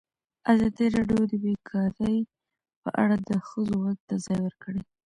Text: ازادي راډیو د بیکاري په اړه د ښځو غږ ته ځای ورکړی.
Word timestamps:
ازادي 0.51 0.85
راډیو 0.97 1.21
د 1.31 1.33
بیکاري 1.43 2.17
په 2.81 2.89
اړه 3.03 3.15
د 3.29 3.31
ښځو 3.47 3.73
غږ 3.83 3.99
ته 4.07 4.15
ځای 4.25 4.39
ورکړی. 4.43 4.81